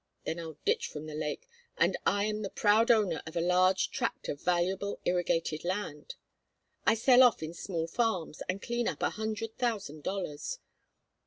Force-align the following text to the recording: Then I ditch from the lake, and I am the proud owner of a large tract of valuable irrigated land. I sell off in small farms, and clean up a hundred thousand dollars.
Then 0.25 0.39
I 0.39 0.51
ditch 0.65 0.87
from 0.87 1.05
the 1.05 1.13
lake, 1.13 1.47
and 1.77 1.95
I 2.07 2.25
am 2.25 2.41
the 2.41 2.49
proud 2.49 2.89
owner 2.89 3.21
of 3.27 3.35
a 3.35 3.39
large 3.39 3.91
tract 3.91 4.29
of 4.29 4.41
valuable 4.41 4.99
irrigated 5.05 5.63
land. 5.63 6.15
I 6.87 6.95
sell 6.95 7.21
off 7.21 7.43
in 7.43 7.53
small 7.53 7.85
farms, 7.85 8.41
and 8.49 8.63
clean 8.63 8.87
up 8.87 9.03
a 9.03 9.11
hundred 9.11 9.59
thousand 9.59 10.01
dollars. 10.01 10.57